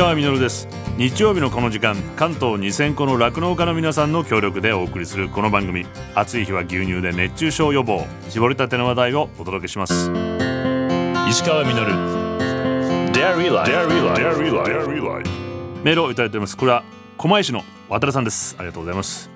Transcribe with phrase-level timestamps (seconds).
[0.00, 0.66] 川実です。
[0.96, 5.84] 日曜日のこの時間関東2000個の酪農家の皆さんの協力でお送りするこの番組。
[6.14, 8.06] 暑い日は牛乳で熱中症予防。
[8.30, 10.10] 絞りたての話題をお届けします。
[11.28, 11.74] 石川実
[13.12, 13.70] Dairy Life
[15.84, 16.56] メールをいただいております。
[16.56, 16.82] これは
[17.18, 18.56] 狛江市の渡さんです。
[18.58, 19.28] ありがとうございます。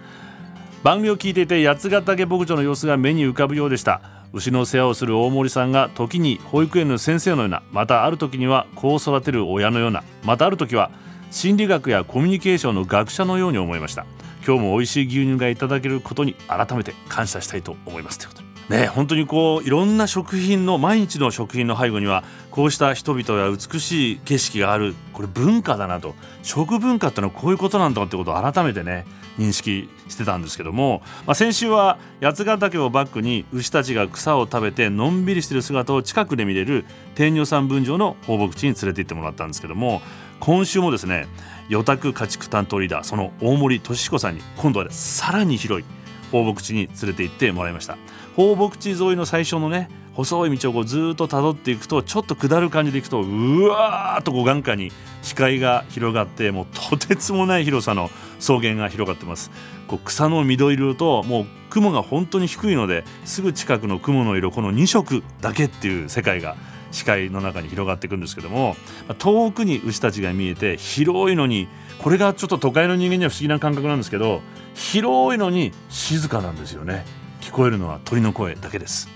[0.83, 4.01] 番組を聞いていて八ヶ岳牧場の様子が目に浮かぶようでした
[4.35, 10.91] 牛の世話をする大森さんが時に保育園の先生のようなまたある時には子を育てる親のようなまたある時は
[11.31, 14.07] 心理学やコミュニケーションの学者のように思いました。
[14.47, 18.19] 今日も美味しい牛乳がいただけることに改めて感謝したいと思います。
[18.19, 26.15] ということね本当にこういろんな食品の毎日の食品の背後にはこうした人々や美しい景色があるこれ文化だなと。
[26.43, 29.07] 食文化ってのはこういうことなんだってことを改めてね
[29.39, 40.03] 認識してたんですけども、まあ、先週は八ヶ岳をバックに牛たちが草を食べてのんびりしてる姿を近くで見れる天女山分場の放牧地に連れて行ってもらったんですけども
[40.41, 41.27] 今週もですね
[41.69, 45.87] 与宅家畜担当リーダーその大森俊彦さんに今度は、ね、さらに広い
[46.31, 47.97] 放牧地に連れて行ってもらいました。
[48.37, 59.51] 放牧地沿いの最初のね細い道をこうずっと辿っていくとちょっと下る感じでいくとうわーっとこう眼下に視界が広がってもうとてつもない広さの草原が広がってます。
[59.89, 66.57] こう草の緑色ともう雲が本当に低いのですぐ近くの雲の色この2色だけっていう世界が
[66.93, 68.77] 視界の中に広がっていくんですけども
[69.19, 71.67] 遠くに牛たちが見えて広いのに
[71.99, 74.41] これがちょっと都会の人間には不思議な感覚なんですけど
[74.75, 77.05] 広いのに静かなんですよね。
[77.41, 79.09] 聞こえるのは鳥の声だけです。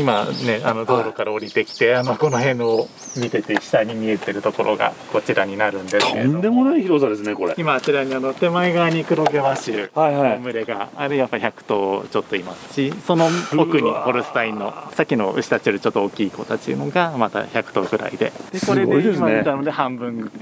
[0.00, 7.54] 今ねあの道路から降りてきて、あのこの辺を見てて下に見えてるところがこちらになるんですけとんでもない広さですねこれ。
[7.58, 18.32] 今あちらにあの手前側に黒毛マッシュの群れが、はいはい、あれやっぱ100頭ちょっといますしその奥にホルスタインのさっきの牛たちよりちょっと大きい子たちのがまた100頭ぐらいで。
[18.52, 20.32] でこれで今見たので半分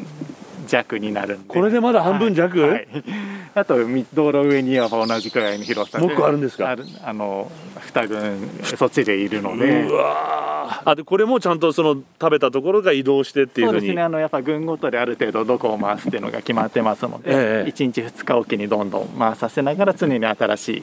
[0.69, 1.49] 弱になるんで。
[1.49, 2.71] これでまだ半分弱、はい。
[2.71, 2.87] はい、
[3.55, 3.75] あと
[4.15, 6.05] 道路上には同じくらいの広さで。
[6.05, 6.71] もう一個あるんですか？
[6.71, 7.51] あの
[7.93, 9.83] 2軍そっちでいるので。
[9.83, 13.81] うわあでこれもちゃんとその食べたところが移動してっていうふうに。
[13.81, 14.03] そうですね。
[14.03, 20.83] あのやっぱ軍ごとである程度どこを回すっていうのが決まってますので、ええ、1日2日おきにどんどん回させながら常に新しい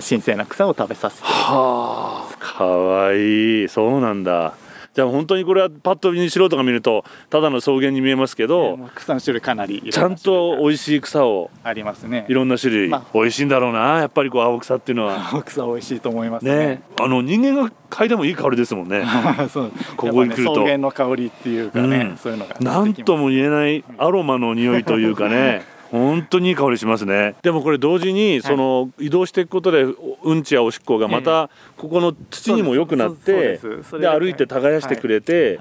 [0.00, 1.28] 新鮮な草を食べさせて。
[1.28, 2.36] はあ。
[2.38, 3.68] かわいい。
[3.68, 4.54] そうなんだ
[4.92, 12.26] じゃあ本当にこれはパッと見素人が見るとただの草原に見えますけど、えー、草の種類かなりちゃんと美味しい草をありますね。
[12.28, 13.98] いろんな種類、まあ、美味しいんだろうな。
[13.98, 15.30] やっぱりこう青草っていうのは。
[15.32, 19.04] 青草美味しいと思いますね、ね、あの人間が嗅いでもいい香りですもんね。
[19.48, 19.72] そう。
[19.96, 25.62] ここに来ると、ね、草原の香りっていうかね、うん、そういうのが何とも言えないアロマの匂いというかね。
[25.90, 27.34] 本当にいい香りしますね。
[27.42, 29.86] でもこれ同時にその移動していくことで
[30.22, 35.58] うんちやおしっこがまたここの土にも良くなってで歩いて耕してくれて、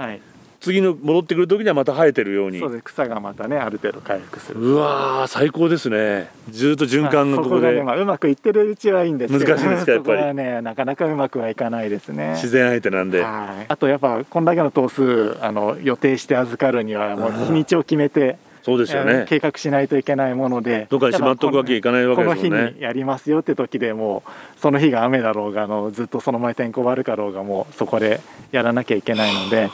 [0.60, 2.60] 次の戻ってくる時にはまた生えてるように。
[2.60, 2.84] そうです。
[2.84, 4.60] 草がまたねある程度回復する。
[4.60, 6.30] うわ最高ですね。
[6.50, 10.36] ずっと循環がここで、ねまあ、うまくいってるうちはいいんですけど難しいですかやっぱり。
[10.36, 12.32] ねなかなかうまくはいかないですね。
[12.34, 13.24] 自然相手なんで。
[13.24, 18.38] あとやっぱこんだけの頭数あの予定して預かるにはもう日にちを決めて
[18.70, 19.26] そうですよね。
[19.28, 20.88] 計画しないといけないもので。
[20.90, 22.50] どっかにしまっとくわけいかないわけですもんね。
[22.50, 24.24] この日にやりますよって時でも
[24.58, 28.22] その日が雨だろうがあのずっとその前天候悪かろうがもうそこで
[28.52, 29.70] やらなきゃいけないので。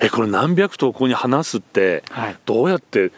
[0.00, 2.02] えこれ何百頭ここに放すって
[2.44, 3.12] どうやって、はい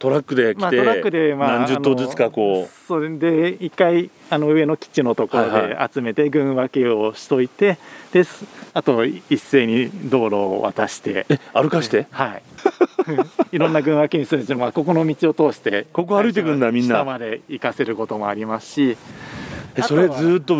[0.00, 2.86] トラックで来て、まあ、トラックで、まあ、何十頭ずつかこう。
[2.88, 7.76] それで一回あの上の基地のところで集めて群分けをしといて、
[8.10, 8.24] で
[8.72, 11.26] あと一斉に道路を渡して。
[11.28, 12.06] え歩かして？
[12.10, 12.42] はい。
[13.52, 16.96] いろんな群分けにするんですけど、まあ、ここの道を通してここ歩いてくんだみんな。
[16.96, 18.96] 下まで行かせることもありますし
[19.82, 20.56] それずっと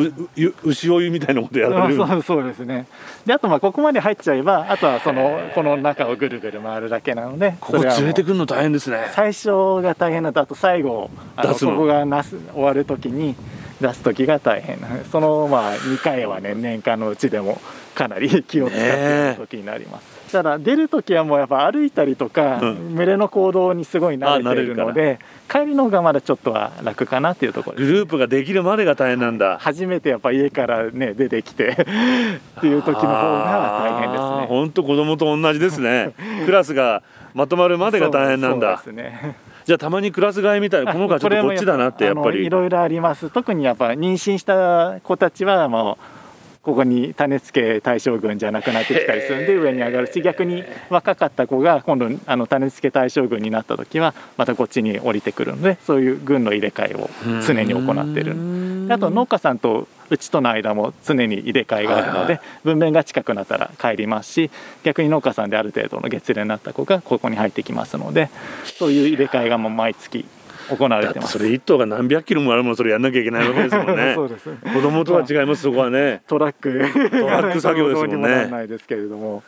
[0.64, 2.86] 牛追いみたいなことやられるそうそうですね。
[3.26, 9.10] であとまあここまで入っちゃえばあとはそのこの中をぐるぐる回るだけなのでここ連れてくるの大変ですね。
[9.14, 9.50] 最初
[9.82, 13.34] が大変だとあと最後あのここがなす終わる時に
[13.80, 17.60] 出す時が大変なそのまあ2回はね年間のうちでも
[17.94, 25.18] かなり気を使っている時になります、ただ出る時はもうやっぱ歩いたりとか、うん、群れの行動にすごい慣れてるので
[25.48, 29.58] 帰りの方がまだちょっとは楽かなっていうところグループができるまでが大変なんだ。
[29.60, 31.70] 初めてやっぱ家からね出てきて
[32.58, 34.46] っていう時の方が大変ですね。
[34.48, 36.12] 本当子供と同じですね。
[36.46, 37.02] クラスが
[37.34, 38.78] まとまるまでが大変なんだ。
[38.78, 39.36] そうですね。
[39.64, 40.84] じゃあたまにクラス替えみたい。
[40.84, 42.44] なこの子はちょっとこっちだなってやっぱり。
[42.44, 43.30] いろいろあります。
[43.30, 46.19] 特にやっぱ妊娠した子たちはもう
[46.62, 57.08] ここに種付け対象群じゃなくなってきたりするんで上に上がるし逆に若かった子が今度あの種付け対象群になった時はまたこっちに降りてくるのでそういう群の入れ替えを
[57.46, 64.50] 常に行ってるあと農家さんとうちとの間も常に入れ替えがあるので、分娩が近くなったら帰りますし
[64.82, 68.28] 逆に農家さんである程度の月齢になった子がここに入ってきますので
[68.76, 70.26] そういう入れ替えがもう毎月
[70.68, 71.32] 行われてます。
[71.32, 74.12] それ一頭が何百キロもあるもんそれやんなきゃいけないわけですもんね。
[74.16, 74.48] そうです。
[74.50, 76.22] 子供とは違いますそこはね。
[76.28, 76.70] トラック。
[77.10, 78.28] トラック作業ですもんね。
[78.28, 79.42] ならないですけれども。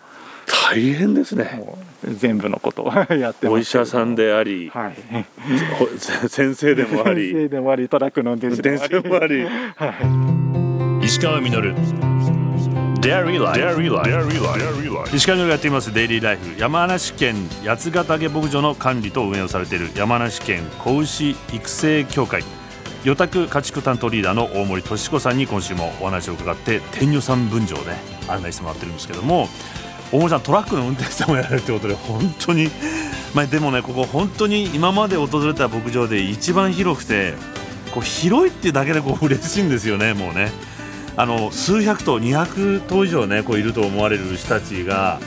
[0.70, 1.62] 大変ですね。
[2.04, 4.92] 全部のことを やってますお医者さんであり、はい。
[5.78, 5.86] ほ
[6.28, 7.30] 先生でもあり。
[7.30, 9.02] 先生でもありトラックの運転手で先もあり。
[9.02, 9.42] 生もあり。
[9.76, 11.06] はい。
[11.06, 12.11] 石川稔
[13.02, 15.16] Dairy Life.
[15.16, 15.92] 石川稔がやっています。
[15.92, 17.34] デイリーライフ山梨県
[17.64, 19.90] 八ヶ岳牧場の管理と運営をされている。
[19.96, 22.44] 山梨県子牛育成協会。
[23.04, 27.90] 予託家畜担当リーダーの大森俊子さんに今週もお話を伺って天女山分譲で
[28.28, 29.48] 案内してもらってるんですけども
[30.12, 32.68] 大森さんトラックの運転手さんもやられるということで本当に
[33.34, 37.34] まあでもねここ本当に今まで訪れた牧場で一番広くて
[37.92, 40.52] こう広いっていうだけでこう嬉しいんですよねもうね
[41.16, 45.20] あの数百頭200頭以上ねこういると思われる牛たちが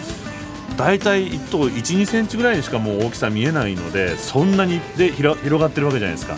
[0.77, 6.37] 大体1頭1 2センチぐらいにしかもう大きさ見えないのでそんなにで広がってるわけじゃないですか。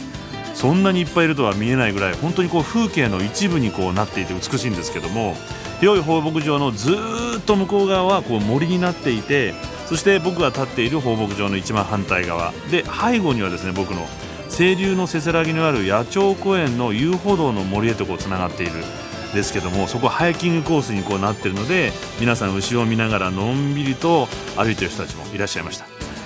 [0.54, 5.36] そんなにいっぱいいるとは見えないぐらい本当にこう風景の一部にこうなっていて美しいんですけども
[5.82, 6.96] 広い放牧場のず
[7.38, 9.54] っと向こう側はこう森になっていて
[9.86, 12.54] そして僕が立っている放牧場の一番反対側。
[12.72, 14.08] で背後にはですね僕の
[14.50, 18.72] 清流のせせらぎのある野鳥公園の遊歩道の森へとこうつながっている。
[19.38, 24.26] ですけどもそこハイキングコースにこうなってるので皆さん牛を見ながらのんびりと
[24.58, 25.86] 歩いてる人たちもいらっしゃいました。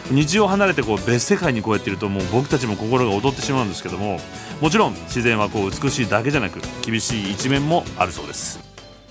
[0.09, 4.19] 日常を離れてこう別世界にこうやっているともう僕たちも心が躍ってしまうんですけども
[4.59, 8.59] もちろん自然はこう美しいだけじゃなく厳しい一面もあるそうです。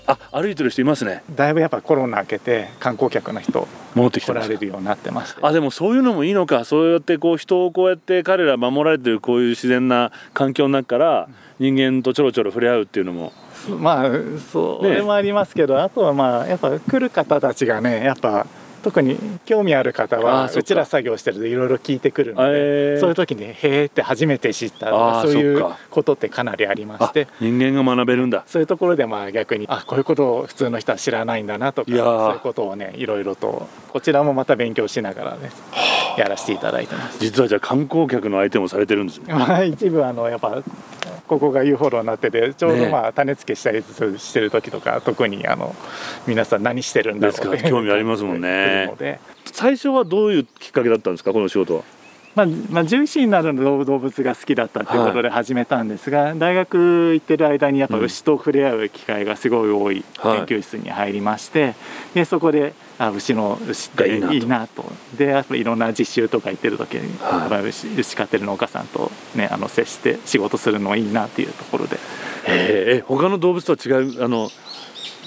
[0.07, 1.23] あ歩いてる人いますね。
[1.35, 6.65] だいぶやっぱコロナ明けて観光客の人戻ってきて来られるようになってましてあでもそういうのもいいのか。
[6.65, 13.33] そうやってこう人をこうやって彼ら守られてるこういう自然な環境の中から人間とちょろちょろ触れ合うっていうのも
[13.79, 14.11] まあ
[14.53, 18.47] それもありますけど、あとはまあやっぱ来る方たちがねやっぱ
[18.83, 28.45] 特に興味ある方あはうちら作業してるといろいろ聞いてくるのへでーそういう時に「へえ」って初めて知ったとかそういうことってかなりありましあて人間が学べるんだ。
[28.47, 35.51] そういうところでまあ逆にあこういうことを普通の人は知らないんだなとかそういうことをねいろいろとこちらもまた勉強しながらね
[36.17, 37.19] やらせていただいてます。
[37.21, 39.33] 実はじゃあ観光客の相手もされてるんですね。
[39.35, 40.63] まあ一部あのやっぱ
[41.31, 42.87] ここが遊歩道になっててちょうね。
[42.87, 43.85] どまあ種付けしたり
[44.19, 45.77] してる時とか特にあの
[46.27, 48.91] 皆さん何してるんだろうってですから興味ありますもんね。
[49.45, 51.83] 最初はどういうきっかけだったんですかこの仕事は？
[52.35, 61.75] まあ、まあ獣医師になるの動物が好きだったっていうことで始めたんですが、大学行ってる間にやっぱ牛と触れ合う機会がすごい多いはい研究室に入りまして、
[62.15, 64.83] でそこであ牛の牛っていがいいなと。
[64.83, 64.93] いなと。
[65.17, 67.69] でやっぱいろんな実習とか行ってる時に、はい。
[67.69, 71.99] 牛牛飼ってる農家さんと、ね、あの接して仕事するのいいなっていうところで。
[72.47, 74.51] ええ他の動物とは違うあの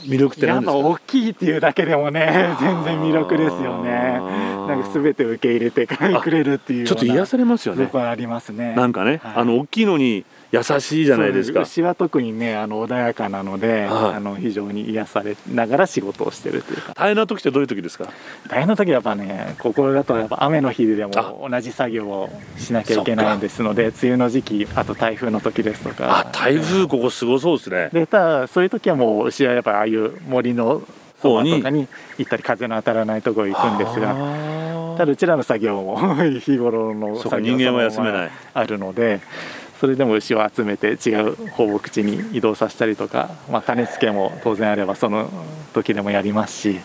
[0.04, 0.78] 魅力って何ですか？
[0.78, 4.20] 大きいっていうだけでもね全然魅力ですよね。
[4.68, 7.90] なんか全て受け入れてくれるっていうちょっと癒されますよね。
[7.94, 8.76] ありますね。
[8.76, 9.34] なんかね、はい。
[9.38, 11.62] あの大きいのに優しいじゃないですか。
[11.62, 14.14] 牛は特にねあの穏やかなので、はい。
[14.16, 16.94] あの非常に癒されながら仕事をしてるというか。
[16.94, 18.08] 大変な時ってどういう時ですか？
[18.48, 21.08] 大変な時はやっぱねここだとやっぱ雨の日であ。
[21.08, 26.20] も同じ作業をしなきゃいけないんですので梅雨の時期あと台風の時ですとか。
[26.20, 27.90] あ台風ここすごそうですね。
[27.92, 30.84] でただそういう時はもう牛はやっぱああいう森の
[31.20, 38.12] そばとかに行ったり風の当たらないところ行くんですががただうちらの作業も 日頃の作業人間は休めない。
[38.12, 38.20] そのま
[38.56, 39.22] まあるので
[39.84, 45.30] それでも牛を集めて違う放牧地に移動させたりとか、まあ、種付けも当然あればその
[45.74, 46.80] 時でもやりますし。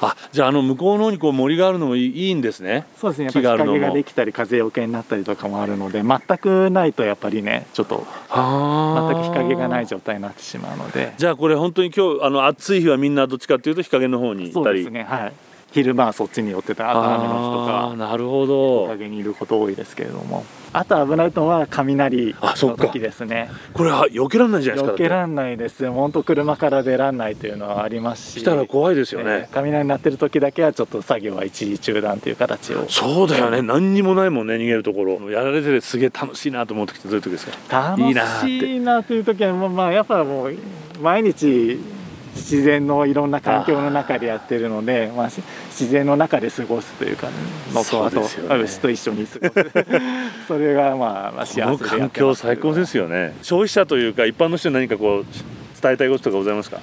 [0.00, 0.14] あ。
[0.30, 2.86] じゃああの向こうの方にこう森があるのもいいんですね。
[2.96, 3.24] そうですね。
[3.24, 3.72] やっぱ木があるのも。
[3.72, 9.08] 日陰ができたり風よけになったりとかもあるので全くないとやっぱりねちょっとあ。
[9.12, 11.14] 全く日陰がない状態になってしまうので。
[11.18, 14.84] じゃあこれ本当に今日あの暑い日はみんなどっちかっていうと日陰の方に行ったり。
[14.84, 15.02] そうですね。
[15.02, 15.32] はい
[15.82, 20.44] 昼間はそっちに寄ってたあと雨の日とかなるほ日ど陰にいること多いですけれども。
[20.72, 23.50] あと危ないのは雷の時ですね。
[23.72, 25.92] これは避けられないじゃないですか避けらんないですよ。
[25.92, 28.40] 本当車から出らんないというのはありますし。
[28.40, 32.84] 来たら怖いですよえねー雷になってる時だけはちょっと作業は一時中断という形を。
[32.88, 33.62] そうだよね。
[33.62, 35.30] 何にもないもんね逃げるところ。
[35.30, 38.02] やられててすげえ楽しいなと思う時ってどういう時ですか楽
[38.46, 40.54] しいなという時はまあまあやっぱもう
[41.00, 41.78] 毎日
[42.36, 47.28] 自然のいろんな環境の中でやってるのでまあ、し自然の中で過ごすというか
[47.72, 49.66] のそうとあと牛と一緒に過ごす。
[50.46, 53.34] それがまあまあ幸せで環境最高ですよね。
[53.42, 55.24] 消費者というか一般の人に何かこう
[55.82, 56.78] 伝えたいこととかございますか？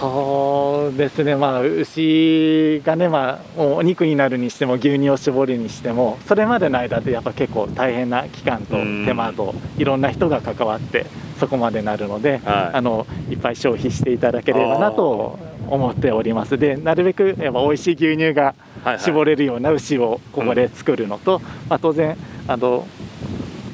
[0.00, 1.36] そうですね。
[1.36, 9.04] まあ牛がねまあお肉になるにしても牛乳を絞るにしてもそれまでの間ってやっぱ結構大変な期間とうん。
[9.06, 11.06] 手間といろんな人が関わって
[11.42, 16.56] そこまでなるので、はい、あのいっぱい消費していただければなと思っております。
[16.56, 18.54] でなるべくやっぱ美味しい牛乳が
[19.00, 22.86] 絞れるような牛をここで作るのと、はいはいまあ、当然あの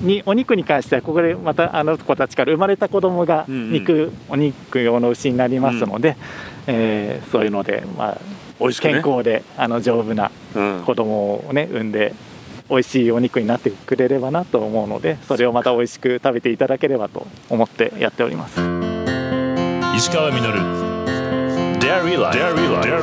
[0.00, 6.16] にお肉に関してはここでまたあの子たちから生まれた子供が肉、うんうん、お肉用の牛になりますので、うん、
[6.68, 8.18] えー、そういうので、まあ、
[8.80, 10.30] 健康であの丈夫な
[10.86, 12.14] 子供をね、産んで
[12.70, 18.60] 美味しいお肉になってくれればなと思うのでそれをまた美味しく食べていただければと思ってやっております。
[19.96, 20.38] 石川稔。
[21.80, 22.98] Dairy Life Dairy Life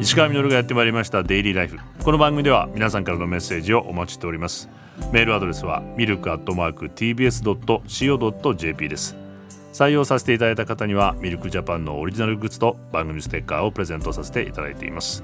[0.00, 4.68] 石川稔がやってまいりましたデイリーライフこの番組では皆さんからのメッセージをお待ちしております。
[5.12, 9.27] メールアドレスはミルクアットマーク tbs.co.jp です
[9.72, 15.22] 採用させていただいた方にはミルクジャパンのオリジナルグッズと番組ステッカーをプレゼントさせていただいています。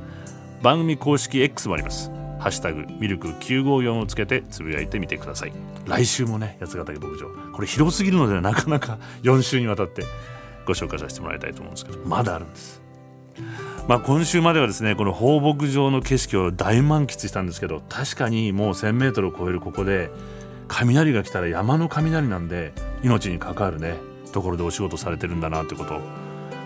[0.63, 2.11] 番組公式 X もあります。
[2.39, 5.53] ハッシュタグミルク954をつけてつぶやいてみてください。
[5.87, 7.29] 来週もね八ヶ岳牧場。
[7.53, 10.05] これ広すぎるのでなかなか4週にわたって
[10.67, 12.83] ご紹介させてもらいたいと思うんですけどまだあるんです。
[13.89, 20.11] まあ、今週まではですねこの放牧場の景色を大満喫したんですけど確かにもう 1,000m を超えるここで
[20.69, 22.73] 雷が来たら山の雷なんで
[23.03, 23.97] 命に関わるね
[24.35, 26.01] ところでお仕事されてるんだなということ。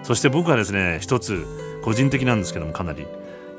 [0.03, 1.47] そして僕はですね一つ
[1.85, 3.07] 個人的なんですけどもかなり。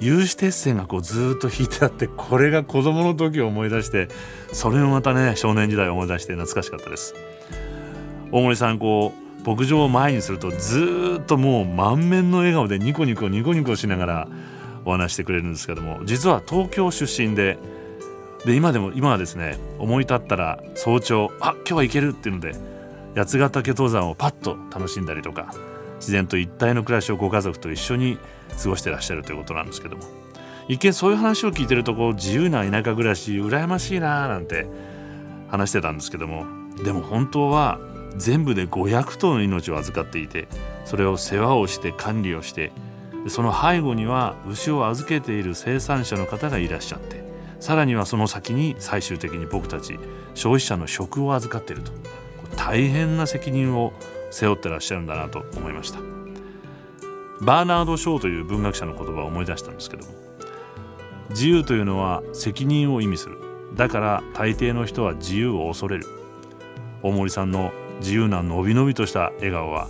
[0.01, 4.07] 有刺鉄線がこうずっと引いてあってこれが子供の時を思い出して
[4.53, 7.15] それもまたね少年時代を思い出して懐かしかったです。
[8.31, 9.13] 大森さんこ
[9.45, 14.27] う牧場を前にするとずっともう満面の笑顔でニコニコニコニコしながら
[14.85, 17.57] お話してくれるんですけども実は東京出身で
[18.45, 22.55] で今でも今はですね思い立ったら早朝あ今日は行けるっていうので
[23.19, 25.53] 八ヶ岳登山をパッと楽しんだりとか
[25.99, 28.17] 自然と一体の暮らしをご家族と一緒に
[28.63, 30.03] 過ごしてらっしゃるということなんですけども。
[30.69, 34.67] 一見そういう話を聞いてるとこう自由な田舎暮らし羨ましいなーなんて
[35.49, 36.45] 話してたんですけども。
[36.83, 37.79] でも本当は
[38.15, 40.47] 全部で500頭の命を預かっていて
[40.85, 42.71] それを世話をして管理をして
[43.27, 47.21] その背後には牛を預けている生産者の方がいらっしゃって
[47.59, 49.99] さらにはその先に最終的に僕たち
[50.35, 51.91] 消費者の食を預かっていると。
[52.59, 53.93] 大変な責任を
[54.31, 55.99] 背負ってらっしゃるんだなと思いました。
[57.39, 60.11] バーナード・ショーという文学者の言葉を思い出したんですけども
[61.29, 63.39] 自由というのは責任を意味する。
[63.77, 66.05] だから大抵の人は自由を恐れる。
[67.01, 69.87] 大森さんの自由なのびのびとした笑顔は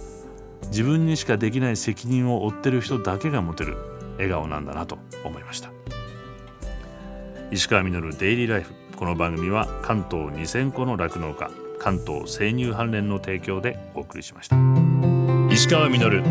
[0.67, 3.77] 自分にしかできない責任を負ってる人だけが持てる
[4.17, 5.71] 笑顔なんだなと思いました。
[7.49, 8.73] 石川稔デイリーライフ。
[8.95, 11.49] この番組は関東2000個の酪農家
[11.79, 14.55] 関東生乳関連の提供でお送りしました。
[15.51, 16.23] 石川稔。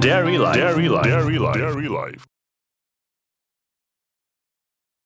[0.00, 0.56] Dairy Life